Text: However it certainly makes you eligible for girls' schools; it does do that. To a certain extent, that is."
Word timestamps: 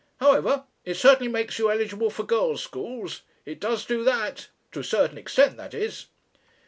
However 0.17 0.63
it 0.83 0.95
certainly 0.97 1.31
makes 1.31 1.59
you 1.59 1.69
eligible 1.69 2.09
for 2.09 2.23
girls' 2.23 2.63
schools; 2.63 3.21
it 3.45 3.59
does 3.59 3.85
do 3.85 4.03
that. 4.03 4.47
To 4.71 4.79
a 4.79 4.83
certain 4.83 5.19
extent, 5.19 5.57
that 5.57 5.75
is." 5.75 6.07